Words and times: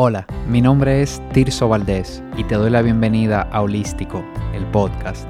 Hola, 0.00 0.28
mi 0.46 0.60
nombre 0.60 1.02
es 1.02 1.20
Tirso 1.32 1.68
Valdés 1.68 2.22
y 2.36 2.44
te 2.44 2.54
doy 2.54 2.70
la 2.70 2.82
bienvenida 2.82 3.42
a 3.42 3.62
Holístico, 3.62 4.24
el 4.54 4.64
podcast, 4.70 5.26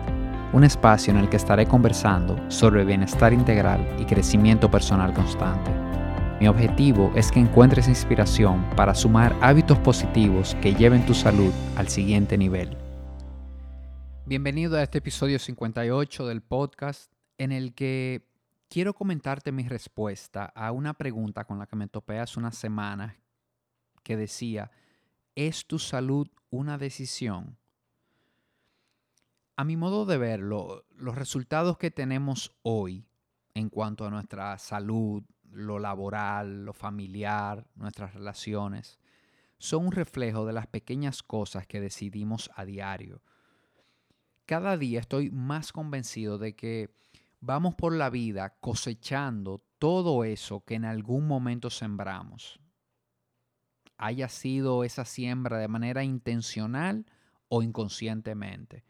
un 0.52 0.62
espacio 0.62 1.10
en 1.10 1.18
el 1.18 1.30
que 1.30 1.38
estaré 1.38 1.64
conversando 1.64 2.38
sobre 2.50 2.84
bienestar 2.84 3.32
integral 3.32 3.80
y 3.98 4.04
crecimiento 4.04 4.70
personal 4.70 5.14
constante. 5.14 5.70
Mi 6.38 6.48
objetivo 6.48 7.10
es 7.16 7.32
que 7.32 7.40
encuentres 7.40 7.88
inspiración 7.88 8.68
para 8.76 8.94
sumar 8.94 9.34
hábitos 9.40 9.78
positivos 9.78 10.54
que 10.60 10.74
lleven 10.74 11.06
tu 11.06 11.14
salud 11.14 11.50
al 11.78 11.88
siguiente 11.88 12.36
nivel. 12.36 12.76
Bienvenido 14.26 14.76
a 14.76 14.82
este 14.82 14.98
episodio 14.98 15.38
58 15.38 16.26
del 16.26 16.42
podcast 16.42 17.10
en 17.38 17.52
el 17.52 17.72
que 17.72 18.28
quiero 18.68 18.92
comentarte 18.92 19.50
mi 19.50 19.66
respuesta 19.66 20.44
a 20.44 20.72
una 20.72 20.92
pregunta 20.92 21.44
con 21.44 21.58
la 21.58 21.64
que 21.64 21.76
me 21.76 21.88
topé 21.88 22.18
hace 22.18 22.38
unas 22.38 22.54
semanas 22.54 23.14
que 24.08 24.16
decía, 24.16 24.70
¿es 25.34 25.66
tu 25.66 25.78
salud 25.78 26.28
una 26.48 26.78
decisión? 26.78 27.58
A 29.54 29.64
mi 29.64 29.76
modo 29.76 30.06
de 30.06 30.16
verlo, 30.16 30.86
los 30.96 31.14
resultados 31.14 31.76
que 31.76 31.90
tenemos 31.90 32.56
hoy 32.62 33.04
en 33.52 33.68
cuanto 33.68 34.06
a 34.06 34.10
nuestra 34.10 34.56
salud, 34.56 35.22
lo 35.52 35.78
laboral, 35.78 36.64
lo 36.64 36.72
familiar, 36.72 37.66
nuestras 37.74 38.14
relaciones, 38.14 38.98
son 39.58 39.88
un 39.88 39.92
reflejo 39.92 40.46
de 40.46 40.54
las 40.54 40.68
pequeñas 40.68 41.22
cosas 41.22 41.66
que 41.66 41.78
decidimos 41.78 42.50
a 42.54 42.64
diario. 42.64 43.20
Cada 44.46 44.78
día 44.78 45.00
estoy 45.00 45.30
más 45.30 45.70
convencido 45.70 46.38
de 46.38 46.56
que 46.56 46.94
vamos 47.40 47.74
por 47.74 47.94
la 47.94 48.08
vida 48.08 48.56
cosechando 48.58 49.62
todo 49.78 50.24
eso 50.24 50.64
que 50.64 50.76
en 50.76 50.86
algún 50.86 51.26
momento 51.26 51.68
sembramos 51.68 52.58
haya 53.98 54.28
sido 54.28 54.84
esa 54.84 55.04
siembra 55.04 55.58
de 55.58 55.68
manera 55.68 56.04
intencional 56.04 57.04
o 57.48 57.62
inconscientemente. 57.62 58.84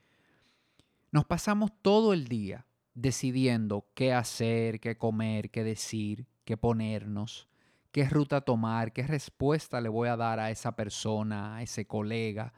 Nos 1.10 1.24
pasamos 1.24 1.70
todo 1.82 2.12
el 2.12 2.28
día 2.28 2.66
decidiendo 2.94 3.86
qué 3.94 4.12
hacer, 4.12 4.80
qué 4.80 4.98
comer, 4.98 5.50
qué 5.50 5.64
decir, 5.64 6.26
qué 6.44 6.56
ponernos, 6.56 7.48
qué 7.90 8.08
ruta 8.08 8.42
tomar, 8.42 8.92
qué 8.92 9.06
respuesta 9.06 9.80
le 9.80 9.88
voy 9.88 10.08
a 10.08 10.16
dar 10.16 10.38
a 10.40 10.50
esa 10.50 10.76
persona, 10.76 11.56
a 11.56 11.62
ese 11.62 11.86
colega, 11.86 12.52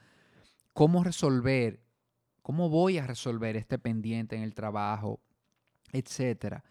cómo 0.73 1.05
resolver, 1.05 1.81
cómo 2.43 2.69
voy 2.69 2.98
a 2.98 3.06
resolver 3.06 3.56
este 3.56 3.78
pendiente 3.78 4.34
en 4.34 4.43
el 4.43 4.55
trabajo, 4.55 5.21
etcétera. 5.93 6.65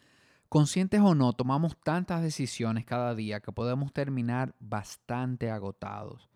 Conscientes 0.50 1.00
o 1.00 1.14
no, 1.14 1.34
tomamos 1.34 1.78
tantas 1.78 2.24
decisiones 2.24 2.84
cada 2.84 3.14
día 3.14 3.40
que 3.40 3.52
podemos 3.52 3.94
terminar 3.94 4.56
bastante 4.60 5.52
agotados. 5.52 6.28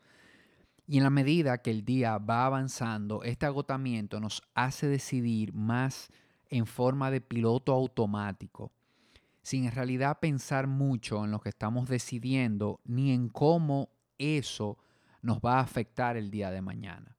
Y 0.85 0.97
en 0.97 1.03
la 1.03 1.09
medida 1.09 1.63
que 1.63 1.71
el 1.71 1.83
día 1.83 2.19
va 2.19 2.45
avanzando, 2.45 3.23
este 3.23 3.47
agotamiento 3.47 4.19
nos 4.19 4.43
hace 4.53 4.87
decidir 4.87 5.51
más 5.53 6.11
en 6.51 6.67
forma 6.67 7.09
de 7.09 7.21
piloto 7.21 7.73
automático, 7.73 8.71
sin 9.41 9.65
en 9.65 9.71
realidad 9.71 10.19
pensar 10.19 10.67
mucho 10.67 11.25
en 11.25 11.31
lo 11.31 11.41
que 11.41 11.49
estamos 11.49 11.89
decidiendo 11.89 12.81
ni 12.85 13.11
en 13.11 13.29
cómo 13.29 13.89
eso 14.19 14.77
nos 15.23 15.39
va 15.39 15.57
a 15.57 15.61
afectar 15.61 16.17
el 16.17 16.29
día 16.29 16.51
de 16.51 16.61
mañana. 16.61 17.17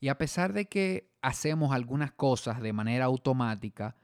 Y 0.00 0.08
a 0.08 0.18
pesar 0.18 0.52
de 0.54 0.64
que 0.64 1.08
hacemos 1.22 1.72
algunas 1.72 2.10
cosas 2.10 2.60
de 2.60 2.72
manera 2.72 3.04
automática, 3.04 3.94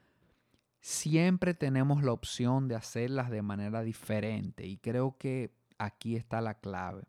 siempre 0.81 1.55
tenemos 1.55 2.03
la 2.03 2.13
opción 2.13 2.69
de 2.69 2.75
hacerlas 2.75 3.31
de 3.31 3.43
manera 3.43 3.83
diferente 3.83 4.67
y 4.67 4.79
creo 4.79 5.17
que 5.19 5.53
aquí 5.79 6.17
está 6.17 6.41
la 6.41 6.55
clave. 6.55 7.05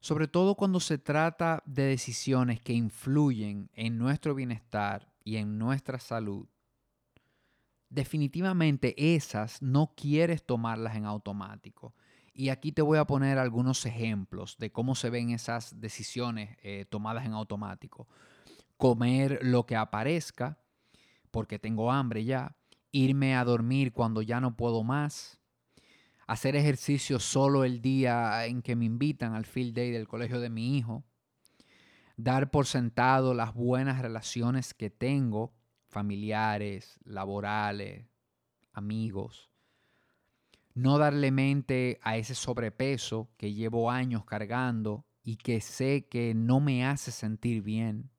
Sobre 0.00 0.28
todo 0.28 0.54
cuando 0.54 0.80
se 0.80 0.98
trata 0.98 1.62
de 1.66 1.84
decisiones 1.84 2.60
que 2.60 2.72
influyen 2.72 3.70
en 3.74 3.98
nuestro 3.98 4.34
bienestar 4.34 5.12
y 5.24 5.36
en 5.36 5.58
nuestra 5.58 5.98
salud. 5.98 6.46
Definitivamente 7.90 9.14
esas 9.14 9.60
no 9.60 9.92
quieres 9.94 10.44
tomarlas 10.44 10.96
en 10.96 11.04
automático. 11.04 11.94
Y 12.32 12.48
aquí 12.48 12.72
te 12.72 12.80
voy 12.80 12.96
a 12.96 13.04
poner 13.04 13.38
algunos 13.38 13.84
ejemplos 13.84 14.56
de 14.58 14.70
cómo 14.70 14.94
se 14.94 15.10
ven 15.10 15.30
esas 15.30 15.80
decisiones 15.80 16.56
eh, 16.62 16.86
tomadas 16.88 17.26
en 17.26 17.32
automático. 17.32 18.08
Comer 18.78 19.40
lo 19.42 19.66
que 19.66 19.76
aparezca, 19.76 20.59
porque 21.30 21.58
tengo 21.58 21.92
hambre 21.92 22.24
ya, 22.24 22.56
irme 22.92 23.36
a 23.36 23.44
dormir 23.44 23.92
cuando 23.92 24.22
ya 24.22 24.40
no 24.40 24.56
puedo 24.56 24.84
más, 24.84 25.40
hacer 26.26 26.56
ejercicio 26.56 27.18
solo 27.18 27.64
el 27.64 27.80
día 27.80 28.46
en 28.46 28.62
que 28.62 28.76
me 28.76 28.84
invitan 28.84 29.34
al 29.34 29.46
field 29.46 29.74
day 29.74 29.90
del 29.90 30.08
colegio 30.08 30.40
de 30.40 30.50
mi 30.50 30.76
hijo, 30.76 31.04
dar 32.16 32.50
por 32.50 32.66
sentado 32.66 33.34
las 33.34 33.54
buenas 33.54 34.00
relaciones 34.00 34.74
que 34.74 34.90
tengo, 34.90 35.52
familiares, 35.88 36.98
laborales, 37.04 38.06
amigos, 38.72 39.50
no 40.74 40.98
darle 40.98 41.30
mente 41.30 41.98
a 42.02 42.16
ese 42.16 42.34
sobrepeso 42.34 43.28
que 43.36 43.52
llevo 43.52 43.90
años 43.90 44.24
cargando 44.24 45.04
y 45.22 45.36
que 45.36 45.60
sé 45.60 46.06
que 46.08 46.34
no 46.34 46.60
me 46.60 46.86
hace 46.86 47.10
sentir 47.10 47.62
bien 47.62 48.10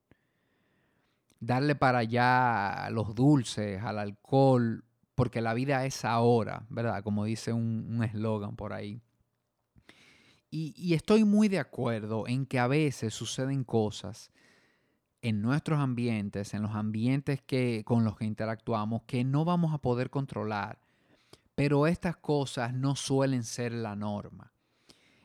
darle 1.42 1.76
para 1.76 2.00
allá 2.00 2.86
a 2.86 2.90
los 2.90 3.14
dulces, 3.14 3.84
al 3.84 4.00
alcohol, 4.00 4.86
porque 5.16 5.42
la 5.42 5.54
vida 5.54 5.86
es 5.86 6.06
ahora, 6.06 6.66
¿verdad? 6.70 7.04
Como 7.04 7.26
dice 7.26 7.52
un 7.52 8.02
eslogan 8.04 8.56
por 8.56 8.72
ahí. 8.72 9.02
Y, 10.50 10.74
y, 10.78 10.94
estoy 10.96 11.24
muy 11.24 11.48
de 11.48 11.60
acuerdo 11.60 12.28
en 12.28 12.46
que 12.46 12.60
a 12.60 12.68
veces 12.68 13.14
suceden 13.14 13.64
cosas 13.64 14.32
en 15.22 15.42
nuestros 15.42 15.80
ambientes, 15.80 16.54
en 16.54 16.64
los 16.64 16.76
ambientes 16.76 17.42
que, 17.42 17.84
con 17.86 18.04
los 18.04 18.18
que 18.18 18.26
interactuamos, 18.26 19.04
que 19.04 19.24
no 19.24 19.46
vamos 19.46 19.74
a 19.74 19.78
poder 19.78 20.10
controlar. 20.10 20.80
Pero 21.56 21.88
estas 21.88 22.18
cosas 22.18 22.74
no 22.74 22.96
suelen 22.96 23.44
ser 23.44 23.72
la 23.72 23.96
norma. 23.96 24.51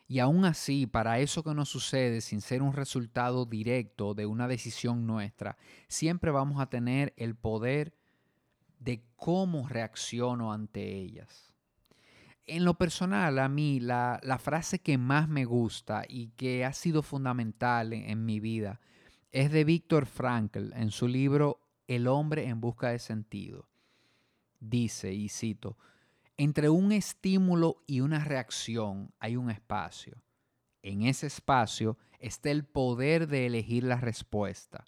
Y 0.08 0.20
aún 0.20 0.44
así, 0.44 0.86
para 0.86 1.18
eso 1.18 1.42
que 1.42 1.54
nos 1.54 1.68
sucede, 1.68 2.20
sin 2.20 2.40
ser 2.40 2.62
un 2.62 2.72
resultado 2.72 3.44
directo 3.44 4.14
de 4.14 4.26
una 4.26 4.46
decisión 4.46 5.06
nuestra, 5.06 5.56
siempre 5.88 6.30
vamos 6.30 6.60
a 6.60 6.70
tener 6.70 7.12
el 7.16 7.34
poder 7.34 7.92
de 8.78 9.02
cómo 9.16 9.66
reacciono 9.68 10.52
ante 10.52 10.94
ellas. 10.94 11.52
En 12.46 12.64
lo 12.64 12.74
personal, 12.74 13.40
a 13.40 13.48
mí, 13.48 13.80
la, 13.80 14.20
frase 14.40 14.78
que 14.78 14.96
más 14.98 15.28
me 15.28 15.44
gusta 15.44 16.04
y 16.08 16.28
que 16.28 16.64
ha 16.64 16.72
sido 16.72 17.02
fundamental 17.02 17.92
en, 17.92 18.24
mi 18.24 18.38
vida 18.38 18.80
es 19.32 19.50
de 19.50 19.64
Víctor 19.64 20.06
Frankl 20.06 20.72
en 20.74 20.92
su 20.92 21.08
libro 21.08 21.58
El 21.88 22.06
hombre 22.06 22.46
en 22.46 22.60
busca 22.60 22.90
de 22.90 23.00
sentido. 23.00 23.68
Dice, 24.60 25.12
y 25.12 25.28
cito, 25.28 25.76
entre 26.36 26.68
un 26.68 26.92
estímulo 26.92 27.82
y 27.86 28.00
una 28.00 28.24
reacción 28.24 29.12
hay 29.18 29.36
un 29.36 29.50
espacio. 29.50 30.22
En 30.82 31.02
ese 31.02 31.26
espacio 31.26 31.98
está 32.18 32.50
el 32.50 32.64
poder 32.64 33.26
de 33.26 33.46
elegir 33.46 33.84
la 33.84 33.96
respuesta. 33.96 34.84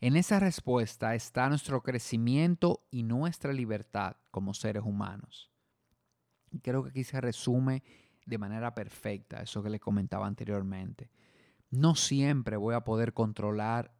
En 0.00 0.16
esa 0.16 0.38
respuesta 0.38 1.14
está 1.14 1.48
nuestro 1.48 1.82
crecimiento 1.82 2.86
y 2.90 3.02
nuestra 3.02 3.52
libertad 3.52 4.16
como 4.30 4.54
seres 4.54 4.82
humanos. 4.84 5.50
Y 6.50 6.60
creo 6.60 6.84
que 6.84 6.90
aquí 6.90 7.04
se 7.04 7.20
resume 7.20 7.82
de 8.24 8.38
manera 8.38 8.74
perfecta 8.74 9.42
eso 9.42 9.62
que 9.62 9.70
les 9.70 9.80
comentaba 9.80 10.26
anteriormente. 10.26 11.10
No 11.70 11.94
siempre 11.94 12.56
voy 12.56 12.74
a 12.74 12.84
poder 12.84 13.14
controlar 13.14 13.94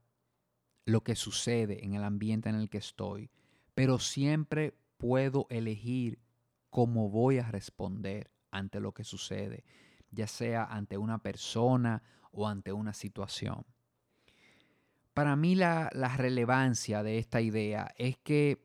lo 0.85 1.03
que 1.03 1.17
sucede 1.17 1.85
en 1.85 1.95
el 1.95 2.05
ambiente 2.05 2.49
en 2.49 2.57
el 2.57 2.71
que 2.71 2.79
estoy, 2.79 3.31
pero 3.75 3.99
siempre 3.99 4.79
puedo 4.99 5.47
elegir 5.51 6.21
cómo 6.77 7.09
voy 7.09 7.39
a 7.39 7.51
responder 7.51 8.31
ante 8.51 8.81
lo 8.81 8.93
que 8.93 9.03
sucede, 9.03 9.65
ya 10.11 10.27
sea 10.27 10.65
ante 10.65 10.99
una 10.99 11.17
persona 11.23 12.03
o 12.33 12.47
ante 12.47 12.71
una 12.71 12.93
situación. 12.93 13.65
Para 15.15 15.37
mí 15.37 15.55
la, 15.55 15.89
relevancia 16.19 17.03
de 17.03 17.17
esta 17.17 17.41
idea 17.41 17.95
es 17.97 18.19
que 18.19 18.63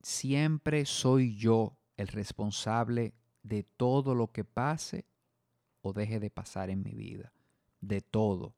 siempre 0.00 0.86
soy 0.86 1.36
yo 1.36 1.76
el 1.96 2.06
responsable 2.06 3.12
de 3.42 3.64
todo 3.64 4.14
lo 4.14 4.30
que 4.30 4.44
pase 4.44 5.04
o 5.82 5.92
deje 5.92 6.20
de 6.20 6.30
pasar 6.30 6.70
en 6.70 6.80
mi 6.80 6.92
vida, 6.92 7.32
de 7.80 8.02
todo. 8.02 8.54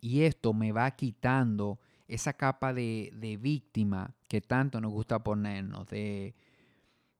Y 0.00 0.22
esto 0.22 0.54
me 0.54 0.72
va 0.72 0.90
quitando 0.92 1.78
esa 2.06 2.32
capa 2.32 2.72
de, 2.72 3.12
de 3.14 3.36
víctima 3.36 4.14
que 4.26 4.40
tanto 4.40 4.80
nos 4.80 4.90
gusta 4.90 5.22
ponernos, 5.22 5.86
de, 5.88 6.34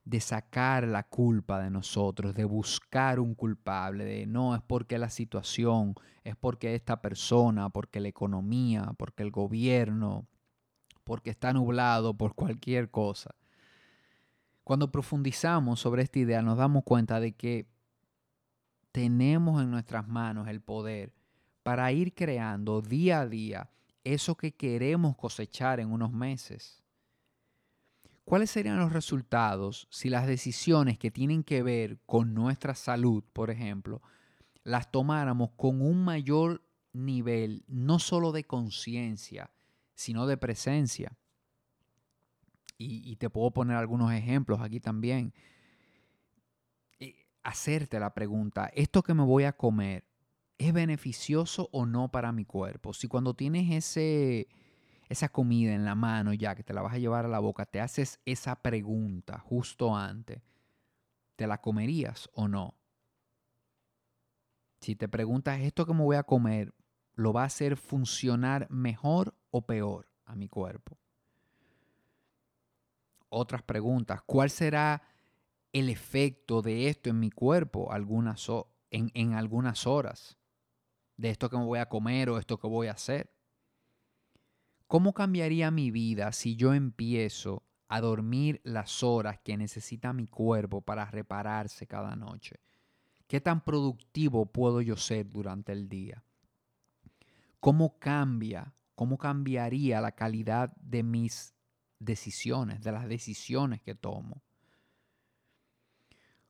de 0.09 0.21
sacar 0.21 0.89
la 0.89 1.03
culpa 1.03 1.61
de 1.61 1.69
nosotros, 1.69 2.35
de 2.35 2.47
buscar 2.47 3.21
un 3.21 3.35
culpable, 3.35 4.07
de 4.07 4.27
no 4.27 4.55
es 4.55 4.63
porque 4.63 4.97
la 4.97 5.11
situación, 5.11 5.95
es 6.25 6.35
porque 6.35 6.75
esta 6.75 7.03
persona, 7.03 7.69
porque 7.69 8.01
la 8.01 8.09
economía, 8.09 8.95
porque 8.97 9.23
el 9.23 9.31
gobierno, 9.31 10.27
porque 11.05 11.29
está 11.29 11.53
nublado, 11.53 12.17
por 12.17 12.35
cualquier 12.35 12.91
cosa. 12.91 13.35
Cuando 14.65 14.91
profundizamos 14.91 15.79
sobre 15.79 16.05
esta 16.05 16.21
idea 16.21 16.41
nos 16.41 16.57
damos 16.57 16.85
cuenta 16.85 17.21
de 17.21 17.33
que 17.33 17.69
tenemos 18.93 19.63
en 19.63 19.71
nuestras 19.71 20.09
manos 20.09 20.49
el 20.49 20.63
poder 20.63 21.13
para 21.63 21.93
ir 21.93 22.15
creando 22.15 22.81
día 22.81 23.21
a 23.21 23.27
día 23.27 23.71
eso 24.05 24.39
que 24.39 24.53
queremos 24.53 25.19
cosechar 25.19 25.81
en 25.81 25.93
unos 25.93 26.11
meses. 26.11 26.83
¿Cuáles 28.29 28.51
serían 28.51 28.79
los 28.79 28.93
resultados 28.93 29.89
si 29.91 30.11
las 30.11 30.27
decisiones 30.27 30.99
que 30.99 31.11
tienen 31.11 31.43
que 31.43 31.63
ver 31.63 31.99
con 32.05 32.35
nuestra 32.35 32.75
salud, 32.75 33.25
por 33.33 33.49
ejemplo, 33.49 34.03
las 34.65 34.91
tomáramos 34.91 35.53
con 35.57 35.81
un 35.81 36.05
mayor 36.05 36.63
nivel, 36.93 37.65
no 37.69 37.99
solo 37.99 38.31
de 38.33 38.45
conciencia, 38.45 39.51
sino 39.95 40.27
de 40.27 40.37
presencia? 40.37 41.17
Y, 42.77 43.11
y, 43.11 43.17
te 43.17 43.31
puedo 43.31 43.51
poner 43.51 43.79
algunos 43.79 44.13
ejemplos 44.13 44.61
aquí 44.61 44.79
también. 44.79 45.33
Hacerte 47.43 47.99
la 47.99 48.13
pregunta, 48.13 48.71
¿esto 48.75 49.03
que 49.03 49.15
me 49.15 49.25
voy 49.25 49.45
a 49.45 49.57
comer 49.57 50.05
es 50.59 50.75
beneficioso 50.75 51.71
o 51.73 51.87
no 51.87 52.11
para 52.11 52.31
mi 52.33 52.45
cuerpo? 52.45 52.93
Si 52.93 53.09
cuando 53.09 53.33
tienes 53.33 53.73
ese, 53.73 54.49
esa 55.09 55.31
comida 55.31 55.75
en 55.75 55.85
la 55.85 55.95
mano 55.95 56.33
ya 56.33 56.55
que 56.55 56.63
te 56.63 56.75
la 56.75 56.83
vas 56.83 56.95
a 56.95 56.99
llevar 56.99 57.25
a 57.25 57.29
la 57.29 57.39
boca, 57.39 57.65
te 57.65 57.81
haces 57.81 58.21
esa 58.25 58.63
pregunta 58.63 59.39
justo 59.39 59.97
antes, 59.97 60.43
¿te 61.37 61.47
la 61.47 61.61
comerías 61.61 62.29
o 62.33 62.49
no? 62.49 62.75
Si 64.81 64.95
te 64.95 65.09
preguntas, 65.09 65.61
¿esto 65.61 65.87
que 65.87 65.95
me 65.95 66.03
voy 66.03 66.17
a 66.17 66.23
comer 66.23 66.75
lo 67.15 67.33
va 67.33 67.43
a 67.43 67.47
hacer 67.47 67.77
funcionar 67.77 68.71
mejor 68.71 69.35
o 69.51 69.63
peor 69.63 70.09
a 70.25 70.37
mi 70.37 70.49
cuerpo? 70.49 70.99
Otras 73.31 73.63
preguntas, 73.63 74.23
¿cuál 74.23 74.51
será 74.51 75.03
el 75.73 75.91
efecto 75.91 76.63
de 76.63 76.89
esto 76.89 77.11
en 77.11 77.19
mi 77.19 77.31
cuerpo 77.31 77.93
algunas, 77.93 78.47
en, 78.91 79.11
en 79.15 79.35
algunas 79.35 79.87
horas? 79.87 80.39
De 81.17 81.31
esto 81.31 81.51
que 81.51 81.59
me 81.59 81.65
voy 81.65 81.81
a 81.81 81.89
comer 81.89 82.31
o 82.31 82.39
esto 82.39 82.59
que 82.59 82.69
voy 82.69 82.87
a 82.87 82.93
hacer. 82.93 83.38
¿Cómo 84.89 85.13
cambiaría 85.13 85.71
mi 85.71 85.91
vida 85.91 86.33
si 86.33 86.57
yo 86.57 86.73
empiezo 86.73 87.63
a 87.89 88.01
dormir 88.01 88.63
las 88.65 89.03
horas 89.03 89.39
que 89.45 89.59
necesita 89.59 90.15
mi 90.15 90.27
cuerpo 90.27 90.81
para 90.81 91.05
repararse 91.05 91.87
cada 91.87 92.17
noche? 92.17 92.57
¿Qué 93.27 93.43
tan 93.43 93.63
productivo 93.63 94.47
puedo 94.47 94.81
yo 94.81 94.97
ser 94.97 95.29
durante 95.29 95.73
el 95.73 95.91
día? 95.91 96.25
¿Cómo 97.61 97.99
cambia, 97.99 98.75
cómo 98.95 99.19
cambiaría 99.19 100.01
la 100.01 100.13
calidad 100.13 100.75
de 100.79 101.03
mis 101.03 101.55
decisiones, 101.99 102.83
de 102.83 102.93
las 102.93 103.07
decisiones 103.07 103.83
que 103.83 103.95
tomo? 103.95 104.43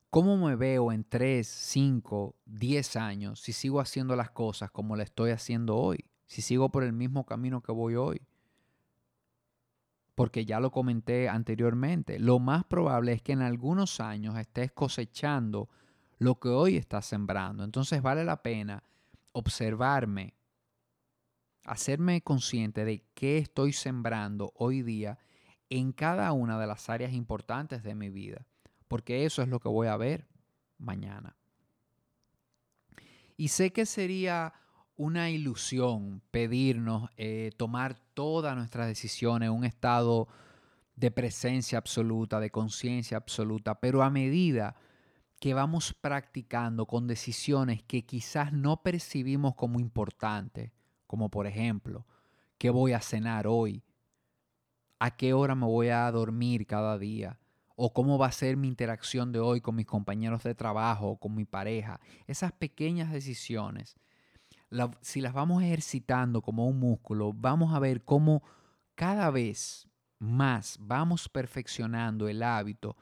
¿Cómo 0.09 0.37
me 0.37 0.55
veo 0.55 0.93
en 0.93 1.03
3, 1.03 1.45
5, 1.45 2.37
10 2.45 2.95
años 2.95 3.41
si 3.41 3.51
sigo 3.51 3.81
haciendo 3.81 4.15
las 4.15 4.31
cosas 4.31 4.71
como 4.71 4.95
las 4.95 5.07
estoy 5.07 5.31
haciendo 5.31 5.75
hoy? 5.75 6.05
Si 6.25 6.41
sigo 6.41 6.69
por 6.69 6.83
el 6.83 6.93
mismo 6.93 7.25
camino 7.25 7.61
que 7.61 7.73
voy 7.73 7.95
hoy 7.95 8.21
porque 10.19 10.43
ya 10.43 10.59
lo 10.59 10.69
comenté 10.69 11.29
anteriormente, 11.29 12.19
lo 12.19 12.39
más 12.39 12.65
probable 12.65 13.13
es 13.13 13.21
que 13.21 13.31
en 13.31 13.41
algunos 13.41 14.01
años 14.01 14.37
estés 14.37 14.69
cosechando 14.69 15.69
lo 16.17 16.41
que 16.41 16.49
hoy 16.49 16.75
estás 16.75 17.05
sembrando. 17.05 17.63
Entonces 17.63 18.01
vale 18.01 18.25
la 18.25 18.43
pena 18.43 18.83
observarme, 19.31 20.33
hacerme 21.63 22.21
consciente 22.21 22.83
de 22.83 23.05
qué 23.13 23.37
estoy 23.37 23.71
sembrando 23.71 24.51
hoy 24.57 24.81
día 24.81 25.19
en 25.69 25.93
cada 25.93 26.33
una 26.33 26.59
de 26.59 26.67
las 26.67 26.89
áreas 26.89 27.13
importantes 27.13 27.81
de 27.81 27.95
mi 27.95 28.09
vida, 28.09 28.45
porque 28.89 29.23
eso 29.23 29.41
es 29.41 29.47
lo 29.47 29.61
que 29.61 29.69
voy 29.69 29.87
a 29.87 29.95
ver 29.95 30.27
mañana. 30.77 31.37
Y 33.37 33.47
sé 33.47 33.71
que 33.71 33.85
sería 33.85 34.53
una 34.99 35.29
ilusión 35.29 36.21
pedirnos 36.29 37.09
eh, 37.15 37.51
tomar 37.55 37.95
todas 38.13 38.53
nuestras 38.57 38.85
decisiones 38.85 39.49
un 39.49 39.63
estado 39.63 40.27
de 40.97 41.09
presencia 41.09 41.77
absoluta, 41.77 42.41
de 42.41 42.49
conciencia 42.49 43.15
absoluta, 43.15 43.79
pero 43.79 44.03
a 44.03 44.09
medida 44.09 44.75
que 45.39 45.53
vamos 45.53 45.93
practicando 45.93 46.85
con 46.85 47.07
decisiones 47.07 47.81
que 47.81 48.05
quizás 48.05 48.51
no 48.51 48.83
percibimos 48.83 49.55
como 49.55 49.79
importantes, 49.79 50.73
como 51.07 51.29
por 51.29 51.47
ejemplo, 51.47 52.05
¿qué 52.57 52.69
voy 52.69 52.91
a 52.91 52.99
cenar 52.99 53.47
hoy? 53.47 53.81
¿A 54.99 55.15
qué 55.15 55.31
hora 55.31 55.55
me 55.55 55.65
voy 55.65 55.87
a 55.87 56.11
dormir 56.11 56.67
cada 56.67 56.97
día? 56.97 57.39
¿O 57.77 57.93
cómo 57.93 58.17
va 58.17 58.27
a 58.27 58.33
ser 58.33 58.57
mi 58.57 58.67
interacción 58.67 59.31
de 59.31 59.39
hoy 59.39 59.61
con 59.61 59.75
mis 59.75 59.85
compañeros 59.85 60.43
de 60.43 60.55
trabajo, 60.55 61.15
con 61.15 61.35
mi 61.35 61.45
pareja? 61.45 62.01
Esas 62.27 62.51
pequeñas 62.51 63.13
decisiones 63.13 63.95
si 65.01 65.21
las 65.21 65.33
vamos 65.33 65.63
ejercitando 65.63 66.41
como 66.41 66.67
un 66.67 66.79
músculo, 66.79 67.33
vamos 67.33 67.73
a 67.73 67.79
ver 67.79 68.03
cómo 68.03 68.43
cada 68.95 69.31
vez 69.31 69.87
más 70.19 70.77
vamos 70.79 71.29
perfeccionando 71.29 72.27
el 72.27 72.43
hábito 72.43 72.97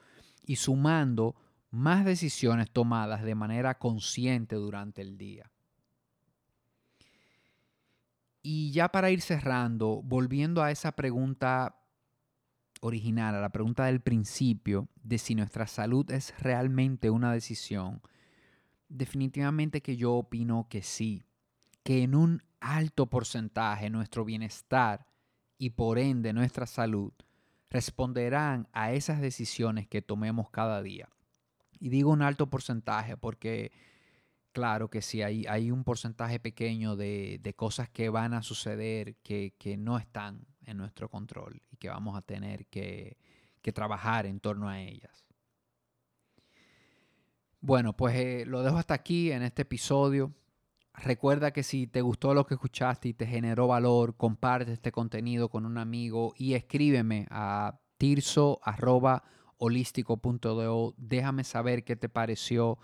y 0.46 0.58
sumando 0.58 1.36
más 1.72 2.06
decisiones 2.06 2.72
tomadas 2.72 3.24
de 3.24 3.36
manera 3.36 3.78
consciente 3.78 4.56
durante 4.56 5.02
el 5.02 5.18
día. 5.18 5.52
Y 8.42 8.72
ya 8.72 8.90
para 8.90 9.12
ir 9.12 9.22
cerrando, 9.22 10.02
volviendo 10.04 10.64
a 10.64 10.72
esa 10.72 10.94
pregunta 10.94 11.82
original, 12.80 13.36
a 13.36 13.42
la 13.42 13.50
pregunta 13.50 13.86
del 13.86 14.00
principio 14.00 14.88
de 15.04 15.18
si 15.18 15.36
nuestra 15.36 15.68
salud 15.68 16.10
es 16.12 16.34
realmente 16.40 17.10
una 17.10 17.34
decisión, 17.34 18.02
definitivamente 18.88 19.82
que 19.82 19.98
yo 19.98 20.14
opino 20.14 20.68
que 20.70 20.82
sí 20.82 21.26
que 21.88 22.04
en 22.04 22.16
un 22.16 22.44
alto 22.60 23.06
porcentaje 23.06 23.90
nuestro 23.90 24.26
bienestar 24.26 25.08
y 25.58 25.70
por 25.70 26.00
ende 26.00 26.34
nuestra 26.34 26.66
salud 26.66 27.14
responderán 27.70 28.68
a 28.74 28.92
esas 28.92 29.22
decisiones 29.22 29.88
que 29.88 30.02
tomemos 30.02 30.50
cada 30.50 30.82
día. 30.82 31.08
Y 31.80 31.88
digo 31.88 32.12
un 32.12 32.24
alto 32.24 32.50
porcentaje 32.50 33.16
porque 33.16 33.72
claro 34.52 34.90
que 34.90 35.02
sí, 35.02 35.22
hay, 35.22 35.46
hay 35.46 35.72
un 35.72 35.86
porcentaje 35.86 36.42
pequeño 36.42 36.98
de, 36.98 37.54
cosas 37.56 37.88
que 37.88 38.10
van 38.10 38.34
a 38.34 38.44
suceder 38.44 39.16
que, 39.24 39.54
no 39.80 39.98
están 39.98 40.46
en 40.66 40.76
nuestro 40.76 41.08
control 41.08 41.62
y 41.72 41.78
que 41.78 41.88
vamos 41.88 42.18
a 42.18 42.22
tener 42.22 42.66
que, 42.66 43.16
que 43.62 43.72
trabajar 43.72 44.26
en 44.26 44.42
torno 44.42 44.68
a 44.68 44.82
ellas. 44.82 45.26
Bueno, 47.62 47.96
pues 47.96 48.14
eh, 48.18 48.44
lo 48.46 48.62
dejo 48.62 48.76
hasta 48.76 48.94
aquí 48.94 49.32
en 49.32 49.44
este 49.44 49.62
episodio. 49.62 50.34
Recuerda 50.98 51.52
que 51.52 51.64
si 51.64 51.86
te 51.86 52.02
gustó 52.02 52.34
lo 52.34 52.46
que 52.46 52.56
escuchaste 52.56 53.10
y 53.10 53.14
te 53.14 53.28
generó 53.28 53.68
valor, 53.68 54.18
comparte 54.18 54.74
este 54.74 54.92
contenido 54.92 55.50
con 55.50 55.66
un 55.66 55.78
amigo 55.78 56.34
y 56.38 56.56
escríbeme 56.56 57.28
a 57.30 57.80
tirso.holístico.do. 57.98 60.96
Déjame 60.98 61.44
saber 61.44 61.84
qué 61.84 61.96
te 61.96 62.10
pareció. 62.10 62.80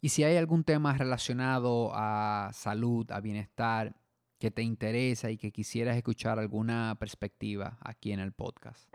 Y 0.00 0.08
si 0.08 0.24
hay 0.24 0.36
algún 0.36 0.64
tema 0.64 0.92
relacionado 0.92 1.92
a 1.94 2.50
salud, 2.52 3.08
a 3.12 3.20
bienestar, 3.20 3.94
que 4.38 4.50
te 4.50 4.62
interesa 4.62 5.30
y 5.30 5.38
que 5.38 5.52
quisieras 5.52 5.96
escuchar 5.96 6.38
alguna 6.38 6.94
perspectiva 6.98 7.78
aquí 7.80 8.12
en 8.12 8.20
el 8.20 8.32
podcast. 8.32 8.92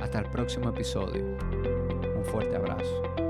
Hasta 0.00 0.20
el 0.20 0.30
próximo 0.30 0.68
episodio. 0.68 1.36
Un 2.16 2.24
fuerte 2.24 2.54
abrazo. 2.54 3.27